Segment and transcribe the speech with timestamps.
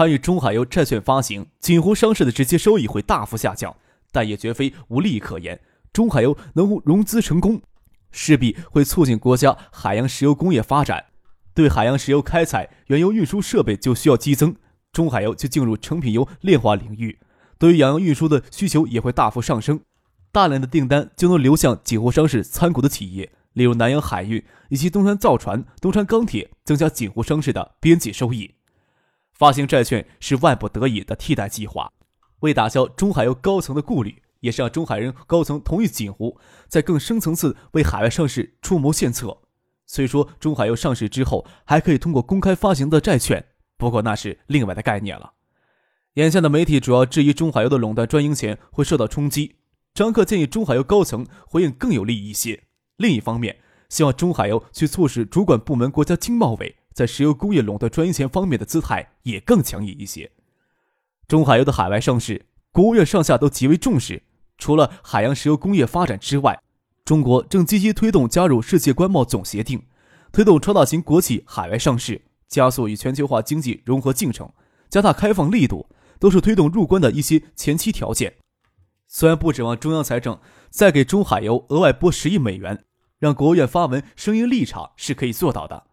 [0.00, 3.76] 参与中海油债券发行，锦湖商事的直接收益会大幅下降，
[4.10, 5.60] 但也绝非无利可言。
[5.92, 7.60] 中海油能融资成功，
[8.10, 11.04] 势必会促进国家海洋石油工业发展。
[11.52, 14.56] 对海洋石油开采、原油运输设备就需要激增，
[14.90, 17.18] 中海油就进入成品油炼化领域，
[17.58, 19.80] 对于洋油运输的需求也会大幅上升，
[20.32, 28.54] 大量的订单就能流向锦湖商事参股的企业，例如南洋海运以及东川造船、东川钢铁，增加锦湖商事的边际收益。
[29.40, 31.90] 发行债券是万不得已的替代计划，
[32.40, 36.38] 为打消中海油高层的顾虑，也是让中海人高层同意锦湖
[36.68, 39.38] 在更深层次为海外上市出谋献策。
[39.86, 43.42] 虽说中海油上市之后还可以通过公开发行的债券，
[43.78, 45.32] 不过那是另外的概念了。
[46.16, 49.56] 眼下的媒体主要质疑中海油的垄断专营权会受到冲击，
[49.94, 52.64] 张克建议中海油高层回应更有利一些。
[52.98, 53.56] 另一方面，
[53.88, 56.76] 希望中海油去促使主管部门国家经贸委。
[56.92, 60.30] 在石油工业垄断专营权方面的姿态也更强硬一些。
[61.28, 64.22] 中海油的海外上市，国务院上下都极为重视。
[64.58, 66.60] 除了海洋石油工业发展之外，
[67.04, 69.82] 中国正积极推动加入世界关贸总协定，
[70.32, 74.52] 推动超大型国企海外上市，加速与全球化经济融合进程，
[74.88, 78.34] 加大开放力度，都是推动入关的一些前期条件。
[79.08, 82.84] 虽然不指望中央财政再给中海油额外拨十亿美元，
[83.18, 85.86] 让国务院发文声音立场是可以做到的。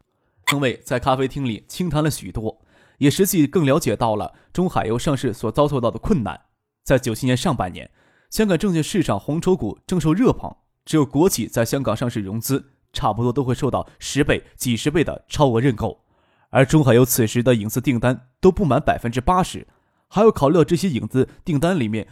[0.48, 2.62] 称谓在咖啡厅里轻谈了许多，
[3.00, 6.40] 也实际更了解到了中海油上市所遭受到的困难。
[6.86, 7.92] 在九七年上半年，
[8.30, 16.06] 香港证券市场红筹股正受热捧，只有国企在香港上市融资，差不多都会受到十倍、几十倍的超额认购。
[16.50, 19.68] 而中海油此时的影子订单都不满百分之八十，
[20.08, 22.08] 还要考虑到这些影子订单里面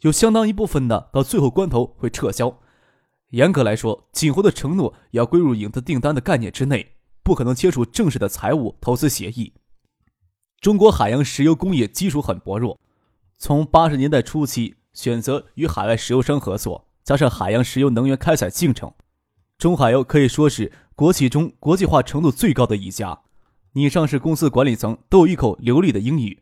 [0.00, 2.58] 有相当一部分的到最后关头会撤销。
[3.30, 6.95] 严格来说，锦湖的承诺也要归入影子订单的概念之内。
[7.26, 9.52] 不可能签署正式的财务投资协议。
[10.60, 12.78] 中国海洋石油工业基础很薄弱，
[13.36, 18.94] 从八十年代初期选择与海外石油商合作，加上海洋石油能源开采进程，
[19.58, 23.18] 中海油可以说是国企中国际化程度最高的一家。
[23.72, 26.40] 你上市公司管理层都有一口流利的英语，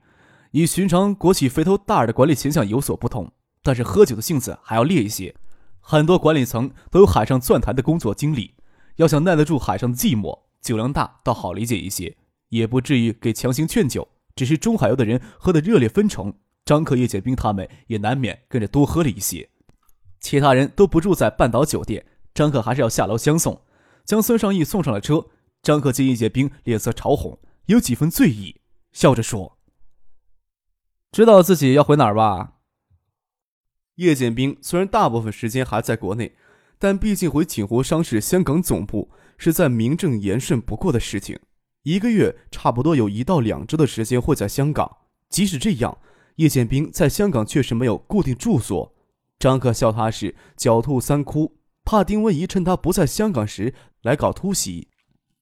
[0.51, 3.33] 与寻常国企肥头大耳的管理形象有所不同。
[3.63, 5.35] 但是喝酒的性子还要烈一些，
[5.81, 8.53] 很多管理层都有海上钻台的工作经历，
[8.97, 10.41] 要想耐得住海上的寂寞。
[10.65, 12.17] 酒量大倒好理解一些，
[12.49, 14.09] 也不至于给强行劝酒。
[14.35, 19.51] 只是中海油的人喝得热烈纷呈，张克、叶剑兵他们也难免跟着多喝了一些。
[20.19, 23.61] 其他人都不住在半岛酒店，张克还是要下楼相送，
[24.05, 25.27] 将孙尚义送上了车。
[25.63, 28.61] 张克见叶剑兵脸色潮红，有几分醉意，
[28.93, 29.59] 笑着说
[31.13, 32.55] ：“知道自己要回哪儿吧？”
[33.97, 36.35] 叶剑兵虽然大部分时间还在国内，
[36.79, 39.11] 但毕竟回锦湖商事香港总部。
[39.37, 41.39] 是在名正言顺不过的事情，
[41.83, 44.99] 一个月差不多有一到两周的时间会在香港。
[45.29, 45.99] 即使这样，
[46.37, 48.95] 叶剑兵在香港确实没有固定住所。
[49.39, 54.89] 张克笑他是狡兔三窟，怕丁文仪趁他不在香港时来搞突袭。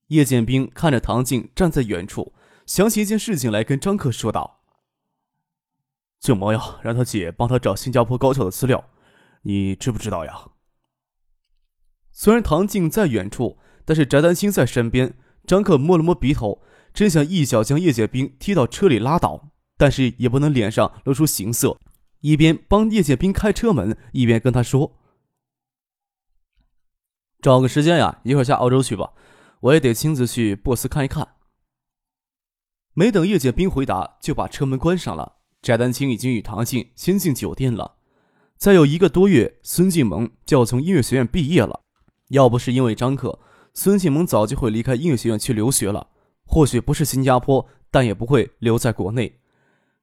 [0.09, 2.33] 叶剑兵看着唐静站在远处，
[2.67, 4.63] 想起一件事情来，跟张克说道
[6.21, 8.91] ：“舅妈呀，让他姐帮他找新加坡高校的资料，
[9.43, 10.51] 你知不知道呀？”
[12.11, 13.59] 虽然唐静在远处。
[13.85, 15.15] 但是翟丹青在身边，
[15.47, 16.63] 张克摸了摸鼻头，
[16.95, 21.79] 真想一脚将叶剑兵踢到车里拉倒，但是也不能脸上露出形色，
[22.21, 24.99] 一边帮叶剑兵开车门，一边跟他说
[27.43, 29.13] ：“找个时间呀，一会儿下澳洲去吧，
[29.61, 31.37] 我也得亲自去波斯看一看。”
[32.95, 35.39] 没等叶剑兵回答，就把车门关上了。
[35.63, 37.97] 翟丹青已经与唐静先进酒店了。
[38.59, 41.81] 再有一个多月，孙静萌就要从音乐学院毕业了，
[42.29, 43.41] 要不是因为张克。
[43.75, 46.09] 孙庆萌早就会离开音乐学院去留学了，
[46.45, 49.41] 或许不是新加坡，但也不会留在国内。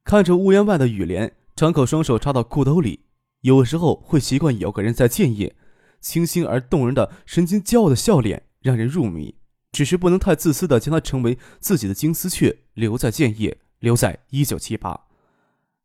[0.04, 3.02] 看着屋檐外的雨帘，张口双手插到裤兜里，
[3.42, 5.56] 有时候会习惯有个人在建业，
[6.02, 9.36] 清新而动人的、神情骄傲的笑脸让人入迷。
[9.72, 15.02] 只是不能太自私的将他成为自己的金丝雀，留在建业，留在一九七八。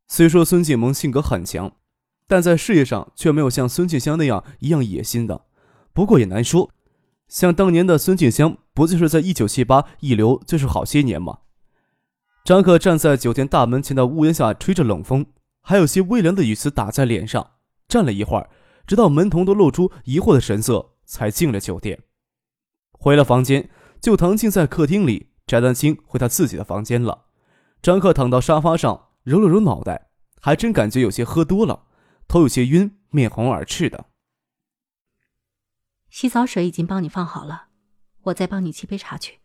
[0.08, 1.70] 虽说孙静萌性格很强，
[2.26, 5.44] 但在事业上却没有像孙静香那样一样野心的。
[5.92, 6.70] 不过也难说。
[7.29, 11.38] 像当年的孙静香，不就是在一九七八一留就是好些年吗？
[12.44, 15.26] 张克站在酒店大门前的屋檐下，吹着冷风，
[15.62, 17.53] 还有些微凉的雨丝打在脸上。
[17.88, 18.50] 站了一会儿，
[18.87, 22.03] 直到门童都露出疑惑的神色，才进了酒店。
[22.93, 27.25] 回了房间，就唐静在客厅里，翟丹青回他自己的房间了。
[27.82, 30.09] 张克躺到沙发上，揉了揉脑袋，
[30.41, 31.85] 还真感觉有些喝多了，
[32.29, 34.06] 头有些晕，面红耳赤的。
[36.14, 37.70] 洗澡水已经帮你放好了，
[38.22, 39.40] 我再帮你沏杯茶去。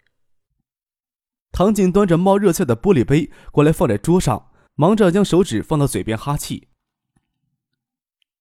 [1.52, 6.68] 唐静端着冒热气的玻璃杯过来，放在桌上，忙着将手指放到嘴边哈气。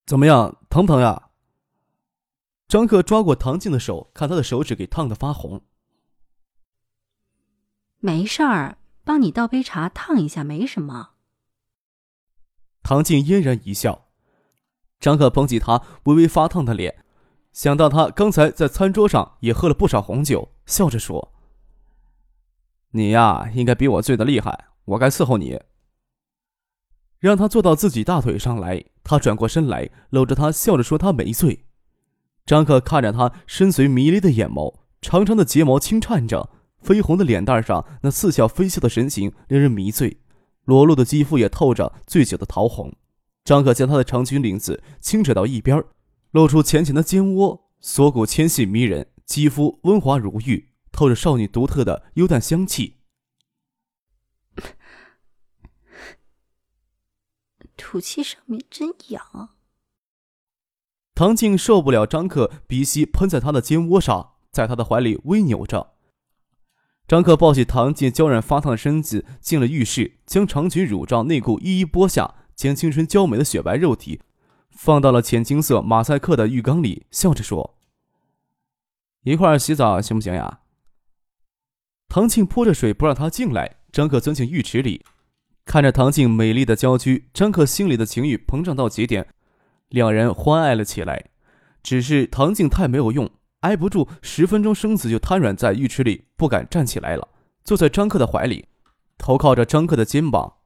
[0.05, 1.31] 怎么样，疼不疼呀？
[2.69, 5.65] 张克抓过唐静的手，看她的手指给烫的发红。
[7.97, 11.15] 没事儿，帮你倒杯茶烫一下，没什么。
[12.83, 14.11] 唐静嫣然一笑。
[15.01, 17.07] 张克捧起她微微发烫的脸，
[17.59, 21.33] 想到他刚才在餐桌上也喝了不少红酒，笑着说。
[22.93, 25.61] 你呀，应该比我醉的厉害，我该伺候你。
[27.19, 31.65] 让他坐到自己大腿上来，他转过身来，搂着他，笑着说：“他没醉。”
[32.47, 36.51] 张克看着他深邃迷离的眼眸，长长的睫毛轻颤着，
[36.85, 40.21] 绯红的脸蛋上那似笑非笑的神情令人迷醉，
[40.63, 42.95] 裸露的肌肤也透着醉酒的桃红。
[43.43, 45.83] 张克将他的长裙领子轻扯到一边，
[46.31, 50.69] 露出浅浅的肩窝，锁骨纤细迷人，肌肤温滑如玉。
[50.91, 52.97] 透着少女独特的幽淡香气，
[57.77, 59.51] 吐气上面真痒。
[61.15, 65.95] 唐静受不了张克鼻息喷在她的肩窝上，在他的怀里微扭着。
[67.07, 74.21] 张克抱起唐静娇软发烫的身子，进了浴室，将长裙、乳罩、内裤一一剥下，将青春娇美的雪白肉体
[74.79, 77.77] 放到了浅金色马赛克的浴缸里，笑着说
[79.25, 80.61] ：“一块儿洗澡行不行呀？”
[82.09, 85.05] 唐静泼着水不让他进来，张克钻进浴池里，
[85.65, 89.27] 看着唐静美丽的娇躯，张克心里的情欲膨胀到极点，
[89.89, 91.31] 两人欢爱了起来。
[91.83, 93.29] 只是唐静太没有用，
[93.61, 97.27] 挨不住十分钟，身子就瘫软在浴池里，不敢站起来了，
[97.65, 98.69] 坐在张克的怀里，
[99.19, 100.59] 头靠着张克的肩膀，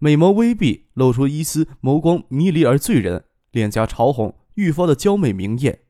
[0.00, 5.80] 美眸微闭，露出一丝眸光迷离而醉人，脸颊潮红，愈发的娇美明艳。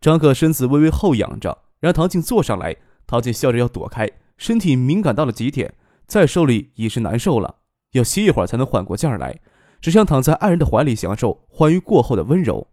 [0.00, 4.10] 张克身子微微后仰着，让唐静坐上来，唐静笑着要躲开。
[4.36, 5.74] 身体敏感到了极点，
[6.06, 7.56] 再受力已是难受了，
[7.92, 9.40] 要歇一会儿才能缓过劲儿来，
[9.80, 12.68] 只想躺在爱人的怀里享受欢愉过后的温柔。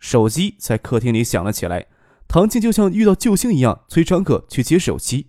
[0.00, 1.86] 手机在客厅里响了起来，
[2.26, 5.28] 唐静就像遇到救星一样，催张克去接手机。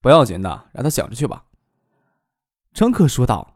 [0.00, 1.46] 不要紧的，让他想着去吧。
[2.72, 3.55] 张克说道：“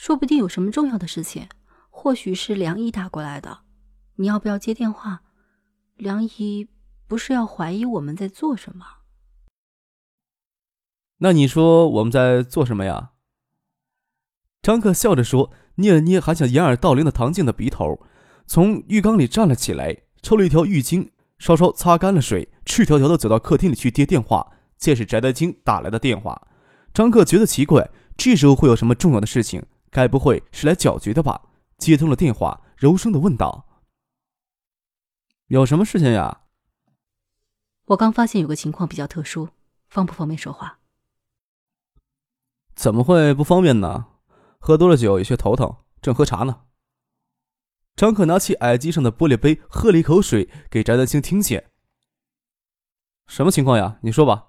[0.00, 1.46] 说不定有什么重要的事情，
[1.90, 3.58] 或许是梁姨打过来的，
[4.14, 5.20] 你要不要接电话？
[5.98, 6.68] 梁姨。”
[7.06, 8.86] 不是要怀疑我们在做什么？
[11.18, 13.10] 那你说我们在做什么呀？
[14.62, 18.00] 张克笑着说，捏了捏还想掩耳盗铃的唐静的鼻头，
[18.46, 24.52] 从浴缸里站了起来，抽了一条浴巾，稍稍擦干了水，赤条条的走到客厅里去接电话。
[24.78, 26.48] 见是翟德清打来的电话，
[26.94, 29.66] 张克觉得奇怪，这时候会有什么重要的事情？
[29.90, 31.48] 该不会是来搅局的吧？
[31.78, 33.66] 接通了电话，柔声的问道
[35.48, 36.42] ：“有什么事情呀？”
[37.86, 39.48] 我刚发现有个情况比较特殊，
[39.88, 40.78] 方不方便说话？
[42.74, 44.06] 怎么会不方便呢？
[44.58, 46.66] 喝多了酒，有些头疼，正喝茶呢。
[47.96, 51.70] 张可拿起矮机上的玻璃杯，喝了一口水，给翟丹青听见。
[53.26, 53.98] 什么情况呀？
[54.02, 54.48] 你说吧。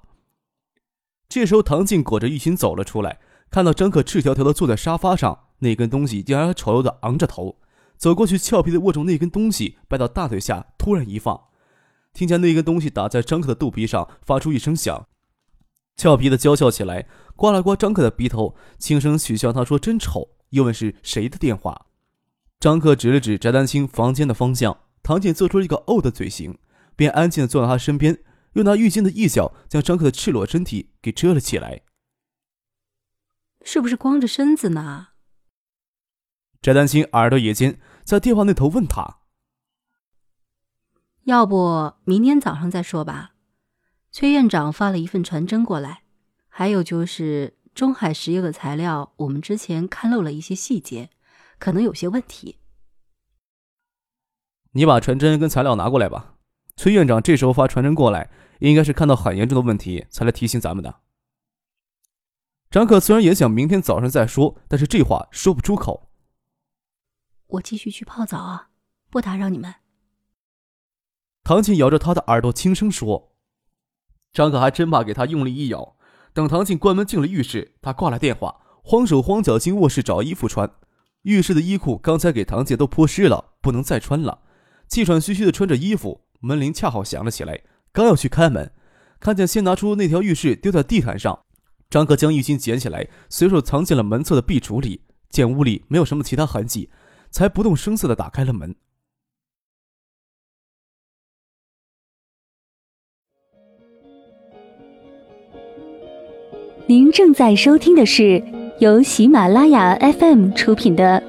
[1.27, 3.19] 这时候，唐静裹着浴巾走了出来，
[3.51, 7.57] 看到张可赤条条的坐在沙发上，那根东西竟然丑陋的昂着头，
[7.97, 11.39] 走过去，俏皮的握住那根东西，掰到大腿下，突然一放。
[12.13, 15.05] 听见那根东西打在张克的肚皮上，发出一声响，
[15.97, 21.87] 俏皮的娇笑起来，刮了刮张克的鼻头，轻声取笑他说：“真丑。”又问是谁的电话。
[22.59, 26.57] 张克指了指翟丹青房间的方向，唐姐做出一个“哦”的嘴型，
[26.95, 28.17] 便安静的坐到他身边，
[28.53, 31.81] 用那浴巾的一角将张克的赤裸身体给遮了起来。
[33.63, 35.09] 是不是光着身子呢？
[36.61, 39.19] 翟丹青耳朵也尖，在电话那头问他。
[41.23, 43.33] 要不明天早上再说吧。
[44.11, 46.03] 崔院长发了一份传真过来，
[46.49, 51.09] 还有就是中海石油的材料，我们之前看漏了一些细节，
[51.59, 52.57] 可能有些问题。
[54.73, 56.35] 你把传真跟材料拿过来吧。
[56.75, 61.01] 崔院长这时候发传真过来，应该是看到很严重的问题才来提醒咱们的。
[62.71, 66.09] 张可虽然也想明天早上再说，但是这话说不出口。
[67.47, 68.69] 我继续去泡澡啊，
[69.09, 69.75] 不打扰你们。
[71.43, 73.33] 唐静咬着他的耳朵，轻声说
[74.31, 75.97] ：“张可还真怕给他用力一咬，
[76.31, 80.71] 等唐静关门进了浴室，他挂了电话，慌手慌脚进卧室找衣服穿。
[81.23, 84.43] 浴室的衣裤刚才给唐静都泼湿了，不能再穿了。
[84.87, 88.71] 气喘吁吁的穿着衣服，门铃恰好响了起来，刚要去开门，
[89.19, 91.43] 看见先拿出那条浴室丢在地毯上，
[91.91, 95.01] 张克将浴巾捡起来，随手藏进了门侧的壁橱里。
[95.29, 96.89] 见屋里没有什么其他痕迹，
[97.29, 98.73] 才不动声色的打开了门。
[106.87, 108.41] 您正在收听的是
[108.79, 111.21] 由喜马拉雅 FM 出品的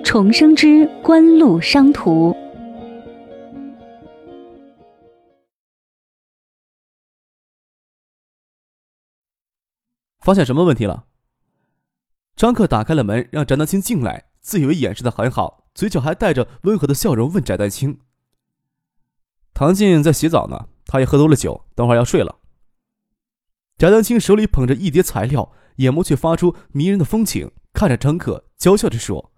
[0.02, 2.32] 《重生之官路商途》。
[10.26, 11.04] 发现什么问题了？
[12.34, 18.00] 张克打开了门，让翟丹青进来，自以为掩饰的很好，嘴角还带着温和的笑容，问翟丹青
[19.54, 22.40] ：“唐静在洗澡呢，她也喝多了酒，等会儿要睡了。”
[23.78, 29.30] 翟丹青手里捧着一叠材料，眼眸却发出迷人的风情，看着张克，娇笑着说：“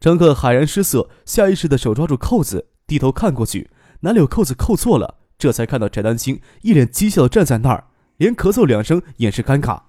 [0.00, 3.70] 张克骇然失色，下意识的手抓住扣子，低头看过去，
[4.00, 5.20] 哪里有扣子扣错了？
[5.38, 9.82] 这才看到翟丹青一脸讥笑的站在那儿，连咳嗽两声掩饰尴尬。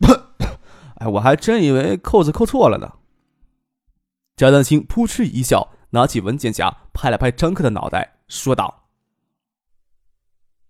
[0.96, 2.94] 哎，我还真以为扣子扣错了呢。”
[4.36, 8.88] 翟丹青扑哧一笑，拿起文件夹，拍了拍张克的脑袋，说道。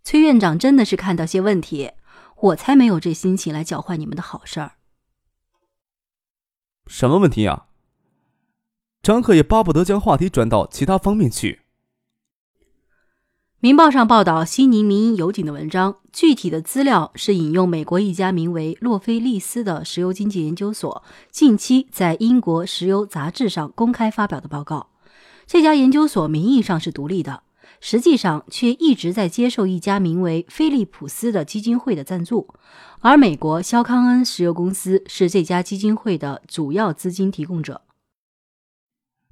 [0.04, 1.92] 崔院长真的是看到些问题，
[2.36, 4.72] 我才没有这心情来搅坏你们的好事儿。
[6.86, 7.66] 什么问题呀？
[9.02, 11.62] 张克也巴不得将话题转到其他方面去。
[13.66, 24.90] 《明报》上报道悉尼民营油井的文章，具体的资料是引用美国一家名为洛菲利斯的石油经济研究所近期在英国石油杂志上公开发表的报告。
[25.48, 27.42] 这家研究所名义上是独立的。
[27.80, 32.54] 实际上却一直在接受一家名为菲利普斯的基金会的赞助，
[33.00, 37.82] 而美国肖康恩石油公司是这家基金会的主要资金提供者。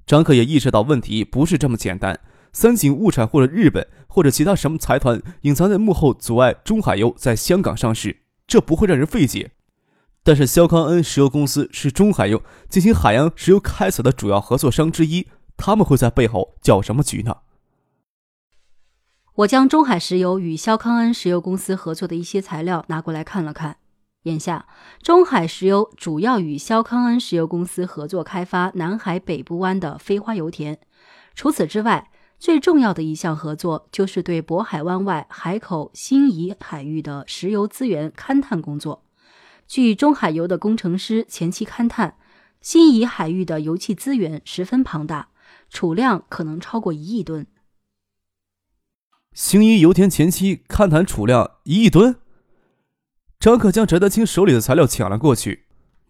[0.05, 2.19] 张克也意识到问题不是这么简单，
[2.55, 9.51] 三井物产或者日本或者其他什么财团隐藏在幕后阻碍中海油在香港上市，这不会让人费解。
[10.23, 17.39] 但是肖康恩石油公司是中海油进行海洋石油开采的主要合作商之一，他们会在背后搅什么局呢？
[19.35, 23.75] 我将中海石油与肖康恩石油公司合作的一些材料拿过来看了看。
[24.23, 24.65] 眼下，
[25.03, 30.79] 中海石油主要与肖康恩石油公司合作开发南海北部湾的飞花油田。
[31.35, 39.03] 除此之外，最重要的一项合作就是对渤海湾外海口新沂海域的石油资源勘探工作。
[39.67, 42.17] 据中海油的工程师前期勘探，
[42.61, 45.29] 新沂海域的油气资源十分庞大，
[45.69, 47.47] 储量可能超过一亿吨。
[49.33, 52.17] 新沂油田前期勘探储量一亿吨。
[53.39, 55.65] 张可将翟德清手里的材料抢了过去。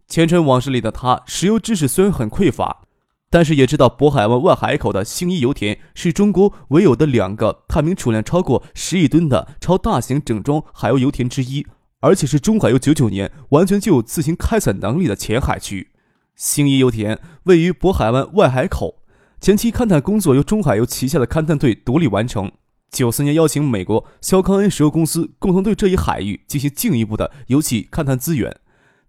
[0.08, 2.84] 前尘往事里的他，石油知识虽然很匮乏，
[3.29, 11.65] 但是也知道渤海湾外海口的星一油田是中国唯有的两个探明储量超过十亿吨的超大型整装海油油田之一，
[12.00, 15.89] 而且是中海油九九年完全具有自行开采能力的浅海区。
[16.36, 19.01] 星一油田位于渤海湾外海口，
[19.41, 22.51] 前期勘探工作由中海油旗下的勘探队独立完成。
[22.91, 28.55] 九四年邀请美国肖康恩石油公司共同对这一海域进行进一步的油气勘探资源。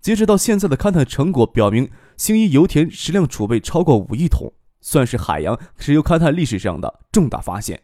[0.00, 7.82] 截止到现在的勘探成果表明，兴义油田石量储备超过五亿桶，算是海洋石油勘探历史上的重大发现。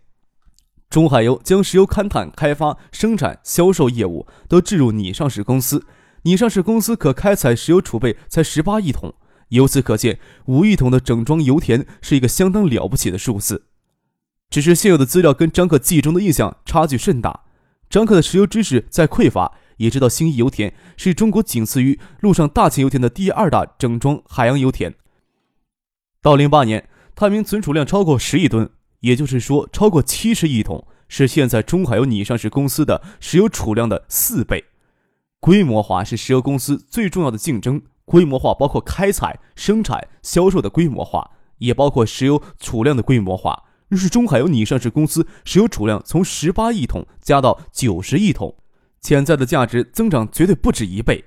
[0.89, 5.87] 中海油将石油勘探、开发、生产、销售业务都置入拟上市公司，
[6.23, 9.15] 拟上市公司可开采石油储备才十八亿桶。
[9.49, 13.67] 由此可见，五亿桶的整装油田是一个相当了不起的数字。
[14.49, 17.45] 只是现有的资料跟张克记忆中的印象差距甚大。
[17.89, 24.95] 张克的石油知识在匮乏，也知道兴义油田是中国仅次于陆上大型油田的第二大整装海洋油田。
[26.21, 34.65] 到零八年，探明存储量超过十亿吨，也就是说超过七十亿桶，是现在中海油拟上市公司的石油储量的四倍。
[35.41, 37.83] 规模化是石油公司最重要的竞争。
[38.05, 43.63] 规模化包括开采、生产、销售的规模化，也包括石油储量的规模化。
[43.89, 48.57] 日是中海油拟上市公司石油储量从十八亿桶加到九十亿桶，
[49.03, 51.25] 潜在的价值增长绝对不止一倍。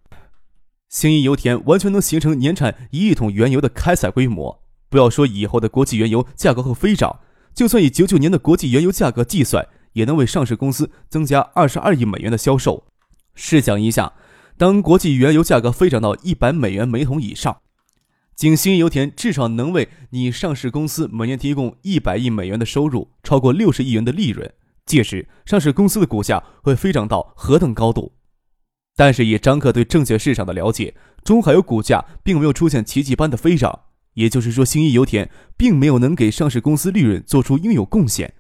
[0.90, 4.64] 兴义油田完全能形成年产一亿桶原油的开采规模。
[4.90, 7.20] 不要说以后的国际原油价格会飞涨，
[7.54, 12.86] 就算以九九年的国际原油价格计算，也能为上市公司增加二十二亿美元的销售。
[13.34, 14.14] 试想一下，
[14.58, 17.58] 当国际原油价格飞涨到一百美元每桶以上。
[18.38, 24.54] 景兴油田至少能为你上市公司每年提供一百亿美元的收入，超过六十亿元的利润。
[24.86, 28.14] 届时，上市公司的股价会飞涨到何等高度？
[28.96, 33.80] 但是以张克对证券市场的了解，中海油股价并没有出现奇迹般的飞涨，
[34.14, 38.36] 也就是说，新一油田并没有能给上市公司利润做出应有贡献。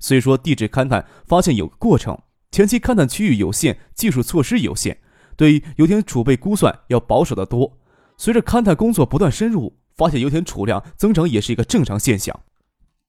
[0.00, 2.18] 虽说地质勘探发现有个过程，
[2.50, 4.98] 前期勘探区域有限，技术措施有限，
[5.36, 7.78] 对于油田储备估算要保守得多。
[8.18, 12.40] 随着勘探工作不断深入，发现油田储量增长也是一个正常现象。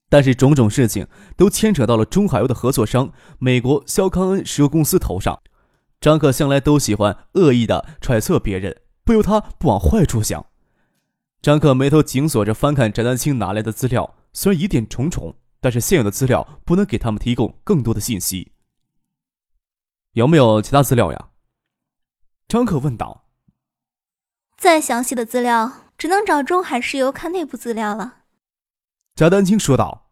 [0.10, 5.42] 但是种种事情都牵扯到了中海油的合作商美国肖康恩石油公司头上。
[6.00, 10.46] 张克向来都喜欢恶意的揣测别人，不由他不往坏处想。
[11.42, 15.36] 张克眉头紧锁着翻看翟丹青拿来的资料，虽然疑点重重。
[15.62, 18.52] 但是现有的资料不能给他们提供更多的信息。
[20.12, 21.30] 有没有其他资料呀？
[22.48, 23.26] 张可问道。
[24.56, 28.25] 再详细的资料，只能找中海石油看内部资料了。
[29.16, 30.10] 贾丹青说道。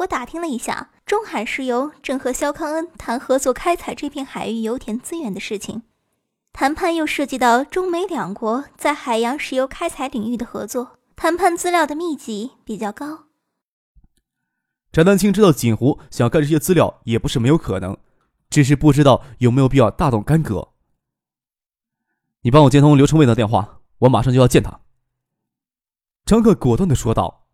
[0.00, 5.82] 我打听了一下，中海石油正和肖康恩谈合作开采这片海域油田资源的事情，
[6.52, 13.28] 谈判又涉及到中美两国在海洋石油开采领域的合作，谈判资料的密集比较高。
[14.92, 17.96] 翟丹青知道锦湖想要干这些资料也不是没有可能，
[18.50, 20.74] 只是不知道有没有必要大动干戈。
[22.42, 24.80] 你帮我接通刘成伟的电话，我马上就要见他。
[26.26, 27.46] 张克果断的说道：“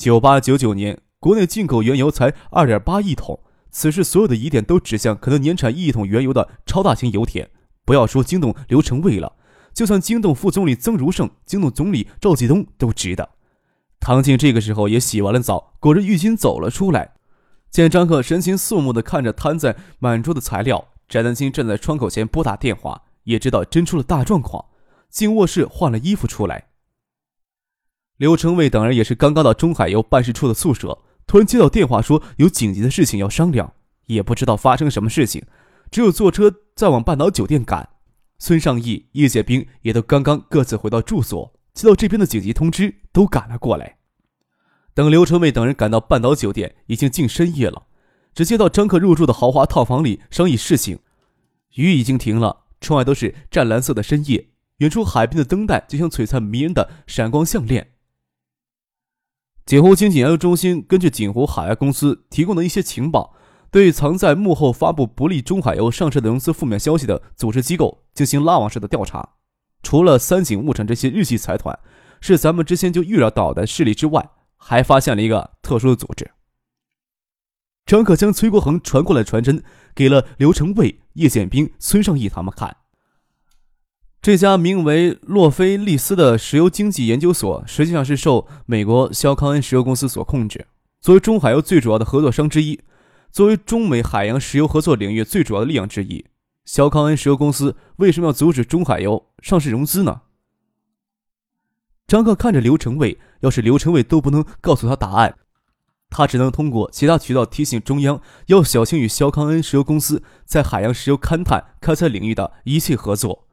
[0.00, 3.38] 九八九九年，国内进口原油才二点八亿桶，
[3.70, 7.50] 此时所有的疑点都指向可能年产一亿桶原油的超大型油田。
[7.84, 9.34] 不要说惊动刘成伟了，
[9.74, 13.28] 就算惊动副总理曾如胜、惊动总理赵继东都值得。”
[14.00, 17.12] 唐静这个时候也洗完了澡，裹着浴巾走了出来，
[17.70, 24.64] 见张克神情肃穆地看着摊在满桌的材料，翟丹青站在窗口前拨打电话，也知道真出了大状况，
[25.10, 26.68] 进卧室换了衣服出来。
[28.20, 33.72] 刘成伟等人也是刚刚到中海油办事处的宿舍，突然接到电话说有紧急的事情要商量，
[34.08, 35.42] 也不知道发生什么事情，
[35.90, 37.88] 只有坐车再往半岛酒店赶。
[38.38, 41.54] 孙尚义、叶剑兵也都刚刚各自回到住所。
[41.72, 43.96] 接到这边的紧急通知，都赶了过来。
[44.92, 47.84] 等刘成卫等人赶到半岛酒店，已经近深夜了。
[48.34, 50.98] 只接到张克入住的豪华套房里商议事情。
[51.76, 57.89] 雨已经停了，窗外都是湛蓝色的深夜，远处海边的灯带就像璀璨迷人的闪光项链。
[59.66, 63.34] 锦湖经济研究中心根据锦湖海外公司提供的一些情报，
[63.70, 69.36] 对藏在幕后发布不利中海油上市的融资负面消息的组织机构进行拉网式的调查。
[69.82, 71.78] 除了三井物产这些日系财团
[72.20, 76.30] 是咱们之前就预料到的势力之外，还发现了一个特殊的组织。
[77.86, 79.62] 张可将崔国恒传过来传真
[79.94, 82.76] 给了刘成卫、叶剑兵、孙尚义他们看。
[84.22, 90.66] 这家名为洛菲利斯的石油经济研究所，实际上是受美国肖康恩石油公司所控制。
[91.00, 92.78] 作为中海油最主要的合作商之一，
[93.32, 96.26] 作为中美海洋石油合作领域最主要的力量之一。
[96.66, 100.20] 肖康恩石油公司为什么要阻止中海油上市融资呢？
[102.06, 105.38] 张克看着刘成伟，要是刘成伟都不能告诉他答案，
[106.10, 113.46] 他只能通过其他渠道提醒中央要小心与肖康恩石油公司在海洋石油勘探、开采领域的一切合作。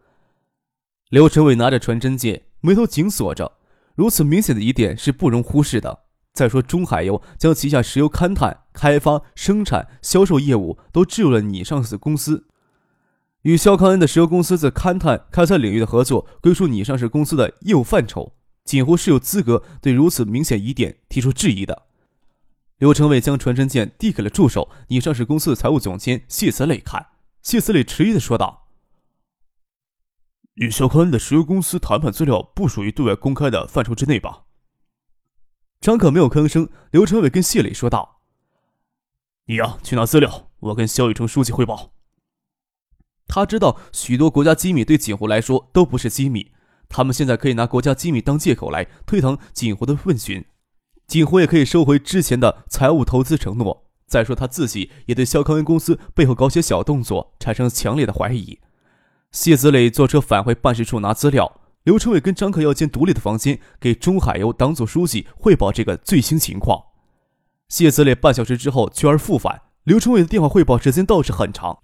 [1.09, 3.53] 刘成伟拿着传真件，眉头紧锁着，
[3.95, 5.99] 如此明显的疑点是不容忽视的。
[6.33, 12.45] 再说，中海油将旗下石油勘探、开发、生产、销售业务都置入了你上市公司。
[13.43, 18.33] 与肖康恩的石油公司在勘探、开采领域的合作归属你上市公司的业务范畴，
[18.65, 21.83] 锦湖是有资格对如此明显疑点提出质疑的。
[22.79, 27.07] 刘成伟将传真件递给了助手，你上市公司的财务总监谢子磊看。
[27.41, 28.66] 谢子磊迟疑的说道
[30.57, 34.43] ：“与肖康恩的石油公司谈判资料不属于对外公开的范畴之内吧？”
[35.81, 36.69] 张可没有吭声。
[36.91, 38.21] 刘成伟跟谢磊说道
[39.45, 41.91] ：“你呀，去拿资料，我跟肖雨成书记汇报。”
[43.27, 46.51] 他知道许多国家机密对锦湖来说都不是机密，
[46.89, 50.43] 他们现在可以拿国家机密当借口来推搪锦湖的问询，
[51.05, 53.85] 锦湖也可以收回之前的财务投资承诺。
[54.07, 58.59] 再说他自己也对肖康恩公司背后搞些小动作产生强烈的怀疑。
[59.31, 66.81] 谢子磊坐车返回办事处拿资料，刘成伟跟张克要间独立的房间给中海油党组书记汇报这个最新情况。
[67.69, 71.79] 谢子磊半小时之后去而复返，刘成伟的电话汇报时间倒是很长。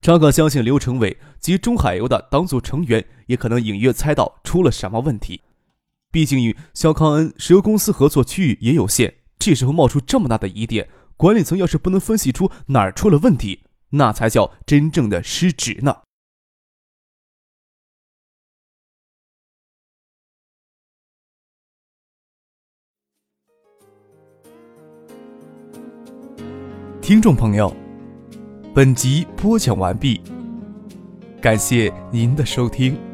[0.00, 5.42] 张可相信刘成伟及中海油的党组成员也可能隐约猜到出了什么问题，
[6.10, 15.96] 毕竟与肖康恩石油公司合作区域也有限，这时候冒出这么大的疑点，管理层要是不能分析出哪儿出了问题，那才叫真正的失职呢。
[27.02, 27.74] 听众朋友。
[28.74, 30.20] 本集播讲完毕。
[31.40, 33.09] 感谢您的收听。